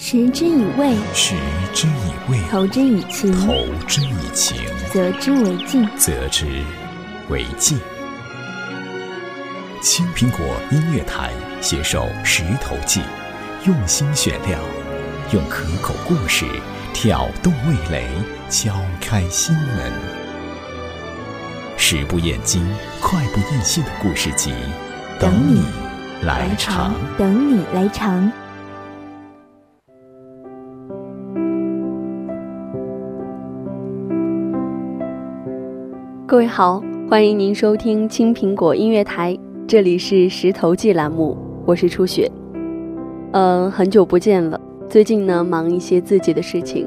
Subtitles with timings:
[0.00, 1.34] 食之以味，食
[1.74, 3.52] 之以味，投之以情，投
[3.88, 4.56] 之以情，
[4.92, 5.88] 则之为敬。
[5.96, 6.46] 则之
[7.28, 7.76] 为敬。
[9.82, 10.40] 青苹果
[10.70, 13.00] 音乐台携手石头记，
[13.66, 14.60] 用心选料，
[15.32, 16.46] 用可口故事
[16.94, 18.08] 挑动味蕾，
[18.48, 19.92] 敲开心门。
[21.76, 22.64] 食不厌精，
[23.00, 24.52] 快不厌细的故事集，
[25.18, 25.60] 等你
[26.22, 26.94] 来尝。
[27.18, 28.30] 等你来尝。
[36.28, 39.34] 各位好，欢迎您收听青苹果音乐台，
[39.66, 42.30] 这里是石头记栏目，我是初雪。
[43.32, 44.60] 嗯，很久不见了，
[44.90, 46.86] 最近呢忙一些自己的事情。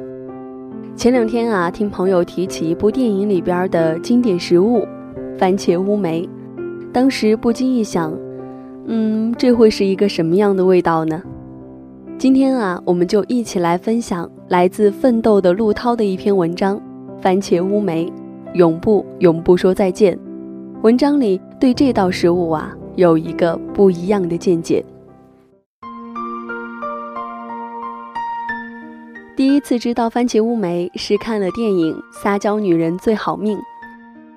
[0.95, 4.85] 前两天啊，听朋友提起一部电影里边的经典食物——
[5.39, 6.29] 番茄乌梅，
[6.93, 8.15] 当时不经意想，
[8.85, 11.19] 嗯，这会是一个什么样的味道呢？
[12.15, 16.77] 今天啊，我们就一起来分享来自奋斗的陆涛的一篇文章
[17.19, 18.05] 《番茄乌梅》。
[18.53, 20.17] 永不永不说再见。
[20.81, 24.83] 文章里对这道食物啊有一个不一样的见解。
[29.37, 33.57] 第一次知道番茄乌梅是看了电影《撒娇女人最好命》。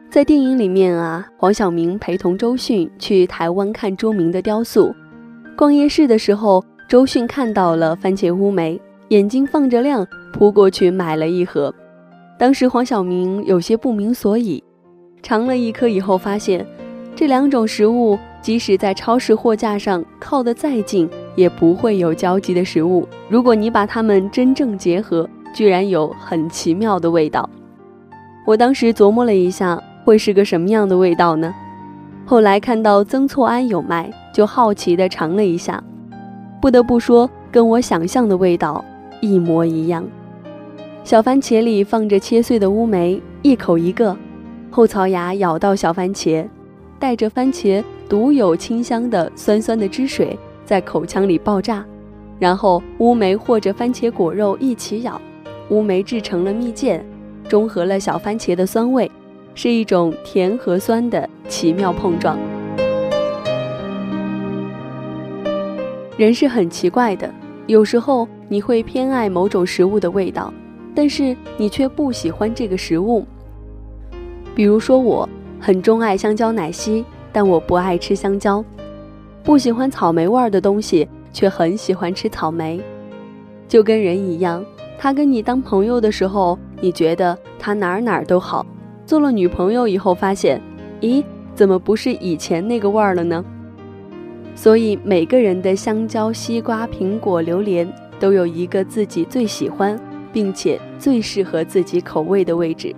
[0.09, 4.95] 在电影里面啊，黄晓明陪同周迅去台湾看朱铭的雕塑。
[5.57, 11.75] 逛夜市的时候，周迅看到了番茄乌梅，眼睛放着亮，扑过去买了一盒。
[12.37, 14.63] 当时黄晓明有些不明所以，
[15.23, 16.67] 尝了一颗以后发现，
[17.15, 23.07] 这两种食物即使在超市货架上靠得再近，也不会有交集的食物。
[23.29, 27.49] 如果你把它们真正结合，居然有很奇妙的味道。
[28.45, 31.55] 我当时琢磨了一下，会是个什么样的味道呢？
[32.27, 35.83] 后来看到曾厝垵有卖，就好奇地尝了一下，
[36.61, 38.85] 不得不说，跟我想象的味道
[39.21, 40.05] 一模一样。
[41.05, 44.17] 小番茄里放着切碎的乌梅，一口一个，
[44.71, 46.49] 后槽牙咬到小番茄，
[46.99, 51.85] 带着番茄独有清香的酸酸的汁水在口腔里爆炸，
[52.39, 55.21] 然后乌梅或者番茄果肉一起咬，
[55.69, 56.99] 乌梅制成了蜜饯，
[57.51, 59.11] 中和了小番茄的酸味，
[59.55, 62.39] 是一种甜和酸的奇妙碰撞。
[66.17, 67.31] 人是很奇怪的，
[67.67, 70.51] 有时候你会偏爱某种食物的味道。
[70.95, 73.27] 但是你却不喜欢这个食物。
[74.55, 75.29] 比如说，我
[75.61, 78.63] 很钟爱香蕉奶昔，但我不爱吃香蕉；
[79.43, 82.81] 不喜欢草莓味儿的东西，却很喜欢吃草莓。
[83.67, 84.65] 就跟人一样，
[84.97, 88.65] 他跟你当朋友的时候，你觉得他哪儿哪儿都好；
[89.05, 90.61] 做了女朋友以后，发现，
[91.01, 93.45] 咦，怎么不是以前那个味儿了呢？
[94.55, 99.99] 所以每个人的香蕉、西瓜、苹果、榴莲，都有一个自己最喜欢。
[100.35, 102.95] 并且最适合自己口味的位置。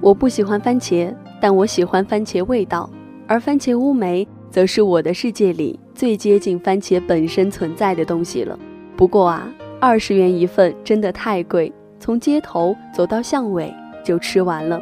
[0.00, 2.88] 我不喜欢番茄，但我喜欢番茄味道，
[3.26, 8.58] 而番茄乌梅则是我的世界里最接近番茄本身存在的东西了。
[8.96, 14.80] 不过啊，二十元一份真的太贵，从街头走到巷尾就吃完了。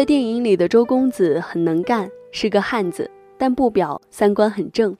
[0.00, 4.96] 在电影里的周公子很能干，是个汉子，但不表三观很正。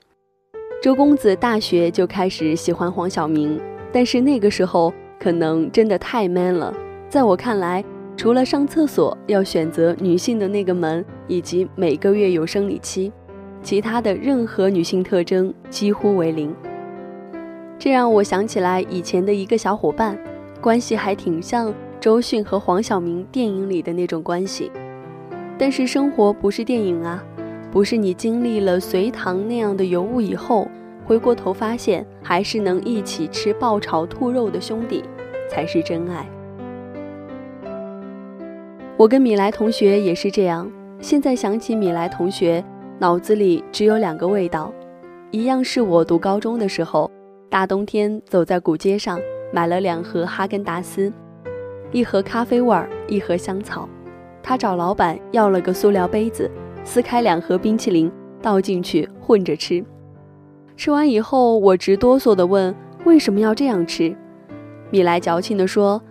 [0.82, 3.58] 周公子大学就开始喜欢黄晓明，
[3.90, 6.76] 但是那个时候可能真的太 man 了。
[7.08, 7.82] 在我看来，
[8.14, 13.10] 除了上厕所要选择女性的那个门，以及每个月有生理期，
[13.62, 16.54] 其他的任何女性特征几乎为零。
[17.78, 20.18] 这让我想起来以前的一个小伙伴，
[20.60, 21.72] 关系还挺像。
[21.98, 24.72] 周迅和黄晓明电影里的那种关系，
[25.60, 27.22] 但是生活不是电影啊，
[27.70, 30.66] 不是你经历了隋唐那样的尤物以后，
[31.04, 35.04] 回过头发现还是能一起吃爆炒兔肉的兄弟，
[35.50, 36.26] 才是真爱。
[38.96, 40.66] 我跟米莱同学也是这样，
[40.98, 42.64] 现在想起米莱同学，
[42.98, 44.72] 脑子里只有两个味道，
[45.30, 47.10] 一样是我读高中的时候，
[47.50, 49.20] 大冬天走在古街上，
[49.52, 51.12] 买了两盒哈根达斯。
[51.92, 53.86] 一盒咖啡味儿，一盒香草。
[54.42, 56.50] 他找老板要了个塑料杯子，
[56.84, 58.10] 撕开两盒冰淇淋，
[58.40, 59.84] 倒进去混着吃。
[60.76, 64.16] 吃完以后，我直哆嗦地问：“为什么要这样吃？”
[64.90, 66.02] 米莱矫情地说：“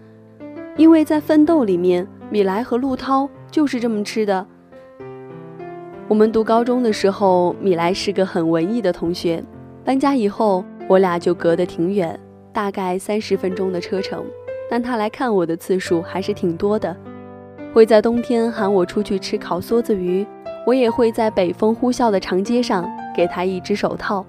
[0.78, 4.46] 因为在奋斗里面，米莱和陆涛就是这么吃的。”
[6.08, 9.44] 我们读高中的时候，米莱是个很文艺的同学。
[9.84, 12.20] 搬家以后，我俩就隔得挺远，
[12.54, 14.24] 大概三十分钟的车程。
[14.70, 16.96] 但他来看我的次数还是挺多的。
[17.72, 20.26] 会在冬天喊我出去吃烤梭子鱼，
[20.66, 22.84] 我也会在北风呼啸的长街上
[23.16, 24.26] 给他一只手套，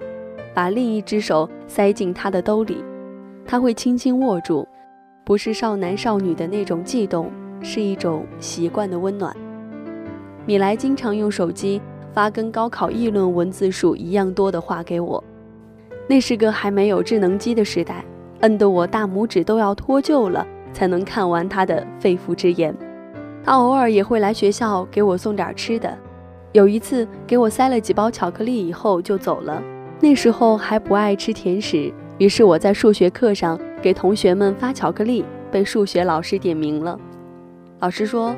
[0.53, 2.83] 把另一只手塞进他的兜里，
[3.45, 4.67] 他会轻轻握住，
[5.23, 9.35] 不是少男少女的那种悸动，是一种习惯的温暖。
[10.45, 11.81] 米莱经常用手机
[12.13, 15.23] 发跟高考议论文字数一样多的话给我，
[16.07, 18.05] 那是个还没有智能机的时代，
[18.41, 22.75] 摁得我大拇指都要脱臼了才能看完他的肺腑之言。
[23.43, 25.97] 他偶尔也会来学校给我送点吃的，
[26.51, 29.61] 有一次给我塞了几包巧克力以后就走了。
[29.99, 36.99] 那时候还不爱吃甜食，于是我在数学课上给同学们发巧克力，被数学老师点名了。
[37.79, 38.35] 老师说：“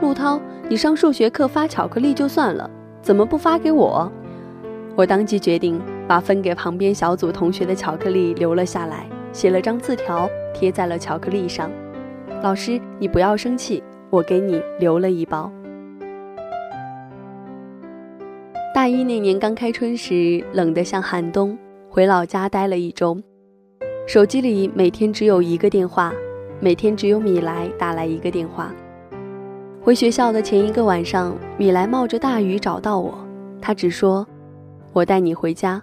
[0.00, 2.70] 陆涛。”你上数学课发巧克力就算了，
[3.02, 4.10] 怎么不发给我？
[4.96, 5.78] 我当即决定
[6.08, 11.70] 把分给旁边小组同学的巧克力留了下来，写了张字条贴在了巧克力上。
[12.42, 13.82] 老师，你不要生气，
[14.14, 15.50] 我给你留了一包。
[18.72, 21.58] 大一那年刚开春时，冷得像寒冬，
[21.90, 23.20] 回老家待了一周，
[24.06, 26.12] 手机里每天只有一个电话，
[26.60, 28.72] 每天只有米莱打来一个电话。
[29.82, 33.18] 回学校的前一个晚上，米莱冒着大雨找到我，
[33.60, 34.24] 他只说
[34.94, 35.82] ：“我带你回家。”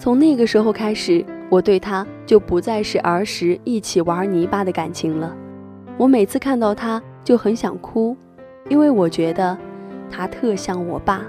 [0.00, 5.36] 从那个时候开始，我对他就不再是儿时一起玩泥巴的感情了。
[5.96, 8.16] 我每次看到他就很想哭，
[8.68, 9.56] 因为我觉得
[10.10, 11.24] 他特像我爸。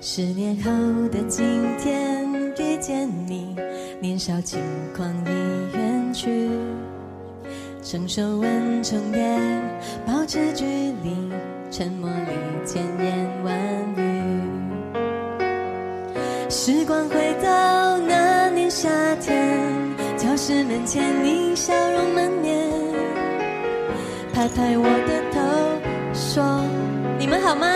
[0.00, 0.70] 十年后
[1.08, 3.56] 的今天遇见你，
[4.00, 4.60] 年少轻
[4.94, 6.50] 狂已远去，
[7.82, 9.38] 成熟稳重也，
[10.06, 10.64] 保持距
[11.02, 11.16] 离，
[11.70, 13.54] 沉默里千言万
[13.96, 14.02] 语。
[16.50, 19.58] 时光回到那年夏天，
[20.16, 22.68] 教室门前你笑容满面，
[24.34, 25.40] 拍拍我的头
[26.12, 26.62] 说
[27.18, 27.66] ：“你们好吗？”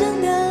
[0.00, 0.49] 生的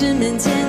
[0.00, 0.59] 失眠前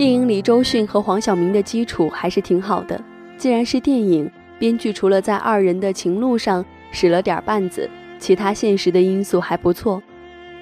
[0.00, 2.98] 电影里周迅和黄晓明的基础还是挺好的。
[3.36, 7.86] 既然是电影，编剧除了在二人的情路上使了点绊子，
[8.18, 10.02] 其他现实的因素还不错，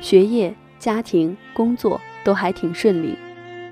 [0.01, 3.15] 学业、家庭、工作都还挺顺利。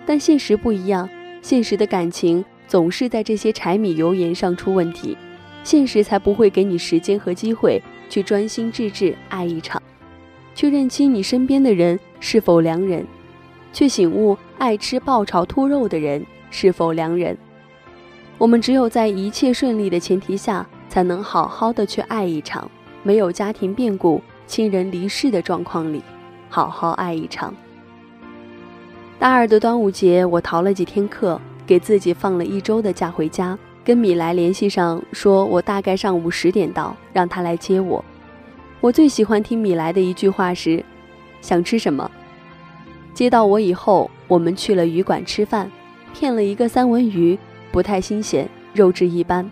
[0.06, 1.10] 但现实不一样，
[1.42, 5.18] 现实的感情总是在这些柴米油盐上出问题，
[5.64, 9.82] 现实才不会给你时间和机会去专心致志爱一场，
[10.54, 13.04] 去认清你身边的人是否良人。
[13.76, 17.36] 去醒悟爱吃爆炒兔肉的人是否良人。
[18.38, 22.66] 我们只有在一切顺利的前提下，才能好好的去爱一场；
[23.02, 26.02] 没有家庭变故、亲人离世的状况里，
[26.48, 27.54] 好好爱一场。
[29.18, 38.02] 大二的端午节，我逃了几天课，给自己放了一周的假回家，跟米莱联系上，说我大概上午十点到，让他来接我。
[38.80, 40.82] 我最喜欢听米莱的一句话是
[41.42, 42.10] ：“想吃什么？”
[43.16, 45.72] 接到我以后，我们去了鱼馆吃饭，
[46.12, 47.38] 骗了一个三文鱼，
[47.72, 49.48] 不太新鲜，肉质一般。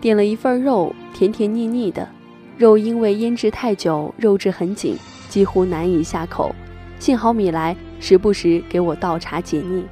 [0.00, 2.08] 点了一份肉，甜甜腻腻的，
[2.56, 4.96] 肉因为腌制太久，肉质很紧，
[5.28, 6.54] 几乎难以下口。
[7.00, 9.84] 幸好米莱时不时给我倒茶解腻。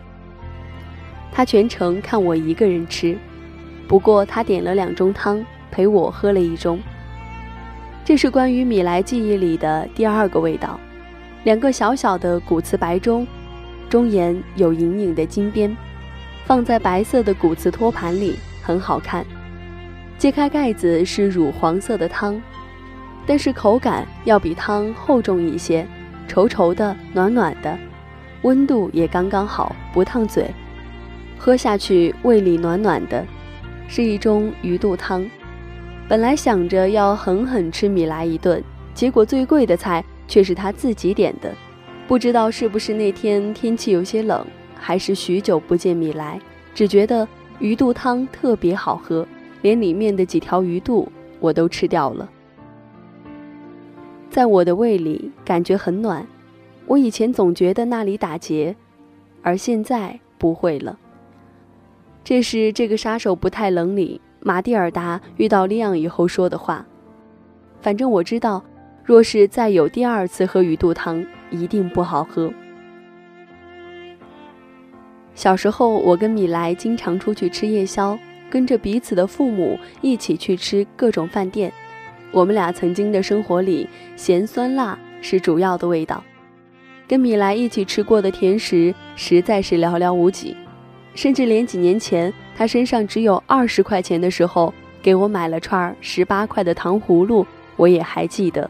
[1.33, 3.19] 他全程看我一个人吃，
[3.89, 6.79] 不过他点了两盅汤，陪我喝了一盅。
[8.05, 10.79] 这是关于米莱记忆里的第二个味道。
[11.47, 13.25] 两个小小的骨瓷白盅，
[13.89, 15.77] 中沿有隐隐的金边，
[16.45, 19.25] 放在白色的骨瓷托盘里，很好看。
[20.19, 22.43] 揭开盖子是乳黄色的汤，
[23.25, 25.87] 但是口感要比汤厚重一些，
[26.29, 27.79] 稠稠的，暖暖的，
[28.43, 30.51] 温度也刚刚好，不烫嘴。
[31.39, 33.25] 喝下去胃里暖暖的，
[33.87, 35.25] 是一盅鱼肚汤。
[36.09, 38.61] 本来想着要狠狠吃米莱一顿，
[38.95, 40.05] 结果最贵的菜。
[40.29, 41.55] 却是他自己点的，
[42.09, 46.41] 不知道是不是那天天气有些冷，还是许久不见米莱，
[46.75, 47.27] 只觉得
[47.59, 49.27] 鱼肚汤特别好喝，
[49.63, 52.29] 连里面的几条鱼肚我都吃掉了。
[54.31, 56.27] 在我的胃里感觉很暖，
[56.87, 58.77] 我以前总觉得那里打结，
[59.43, 60.99] 而现在不会了。
[62.23, 66.85] 这是这个杀手不太冷里马蒂尔达遇到利昂以后说的话，
[67.81, 68.63] 反正我知道。
[69.07, 72.53] 若是再有第二次喝鱼肚汤，一定不好喝。
[75.33, 78.19] 小时候，我跟米莱经常出去吃夜宵，
[78.51, 81.73] 跟着彼此的父母一起去吃各种饭店。
[82.33, 86.25] 我们俩曾经的生活里，咸酸辣是主要的味道。
[87.07, 90.57] 跟米莱一起吃过的甜食实在是寥寥无几，
[91.15, 97.47] 甚至连几年前他身上只有二十块钱的时候，给我买了串十八块的糖葫芦，
[97.77, 98.69] 我也还记得。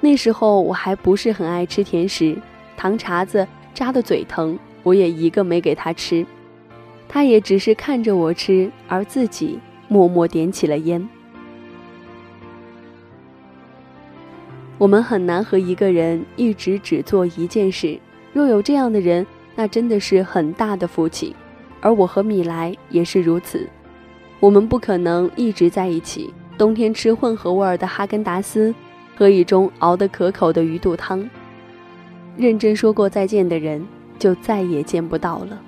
[0.00, 2.36] 那时候我还不是很爱吃甜食，
[2.76, 6.24] 糖碴子扎的嘴疼，我也一个没给他吃，
[7.06, 11.06] 他也只是看着我吃，而自己默默点起了烟。
[14.78, 17.98] 我们很难和一个人一直只做一件事，
[18.32, 21.36] 若有这样的人，那真的是很大的福气。
[21.82, 23.68] 而我和米莱也是如此，
[24.38, 28.74] 我们不可能一直在一起，冬天吃混合味儿的哈根达斯。
[29.20, 31.28] 喝一盅熬得可口的鱼肚汤。
[32.38, 33.86] 认真说过再见的人，
[34.18, 35.60] 就再也见不到了。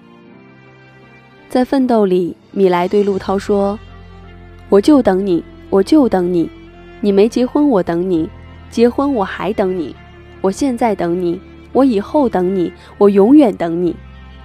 [1.50, 3.78] 在奋斗里，米莱对陆涛说
[4.70, 6.48] ：“我就等你，我就等你。
[7.02, 8.26] 你没结婚，我等你；
[8.70, 9.94] 结婚，我还等你。
[10.40, 11.38] 我现在等你，
[11.74, 13.94] 我以后等你，我永远等你。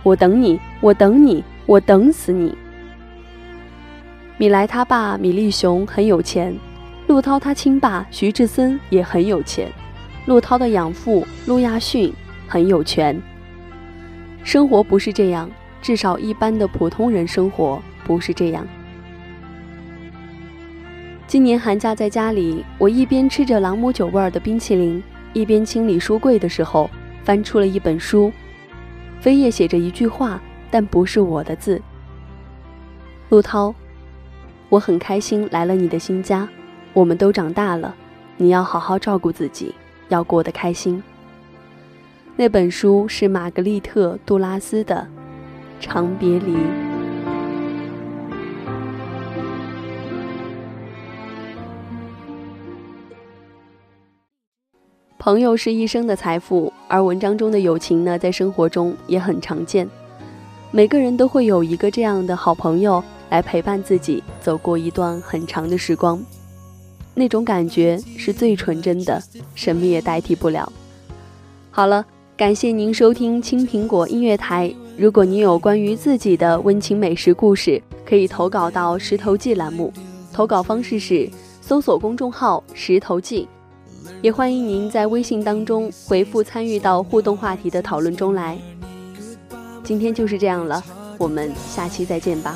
[0.04, 2.54] 我等你，我等你，我等死你。”
[4.38, 6.54] 米莱他爸米利雄很有钱。
[7.08, 9.72] 陆涛他亲爸徐志森也很有钱，
[10.26, 12.14] 陆涛的养父陆亚逊
[12.50, 13.20] 很有权。
[14.44, 15.50] 生活不是这样，
[15.82, 18.68] 至少一般的普通人生活不是这样。
[21.28, 26.90] 今年寒假在家里，我一边吃着朗姆酒味儿的冰淇淋，一边清理书柜的时候，
[27.24, 28.34] 翻出了一本书，
[29.24, 31.82] 扉页写着一句话：“但不是我的字。
[33.30, 33.74] 陆涛，
[34.68, 36.48] 我很开心来了你的新家，
[36.98, 37.94] 我们都长大了，
[38.38, 39.72] 你要好好照顾自己，
[40.10, 41.04] 要过得开心。
[42.36, 45.08] 那本书是玛格丽特·杜拉斯的
[45.84, 46.56] 《长别离》。
[55.20, 59.88] 朋友是一生的财富，而文章中的友情呢，在生活中也很常见。
[60.72, 66.20] 每个人都会有一个这样的好朋友，来陪伴自己走过一段很长的时光。
[67.20, 69.20] 那种感觉是最纯真的，
[69.56, 70.72] 什么也代替不了。
[71.72, 72.06] 好了，
[72.38, 74.72] 感谢您收听青苹果音乐台。
[74.96, 79.92] 如果您有关于自己的温情美食故事，可以投稿到石头记栏目。
[80.32, 81.28] 投稿方式是
[81.60, 83.48] 搜索公众号“石头记”。
[84.22, 88.56] 也欢迎您在微信当中回复参与到互动话题的讨论中来。
[89.84, 90.84] 今天就是这样了，
[91.18, 92.56] 我们下期再见吧。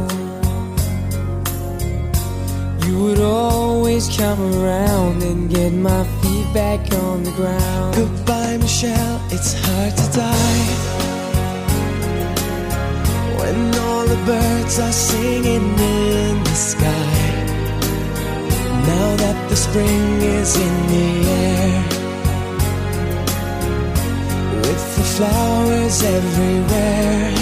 [3.11, 7.95] would always come around and get my feet back on the ground.
[7.95, 10.67] Goodbye, Michelle, it's hard to die.
[13.39, 17.17] When all the birds are singing in the sky.
[18.91, 21.83] Now that the spring is in the air
[24.63, 27.33] With the flowers everywhere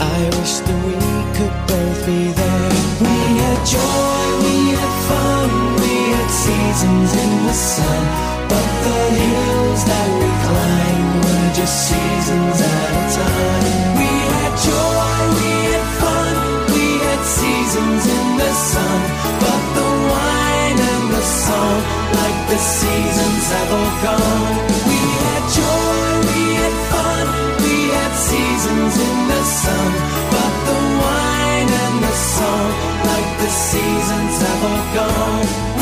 [0.00, 0.96] I wish that we
[1.36, 5.50] could both be there we had joy, we had fun,
[5.82, 8.02] we had seasons in the sun.
[8.46, 13.98] But the hills that we climbed were just seasons at a time.
[13.98, 16.34] We had joy, we had fun,
[16.70, 19.00] we had seasons in the sun.
[19.42, 21.78] But the wine and the song,
[22.14, 24.54] like the seasons have all gone.
[24.86, 27.24] We had joy, we had fun,
[27.58, 30.03] we had seasons in the sun.
[33.74, 35.73] seasons have all gone.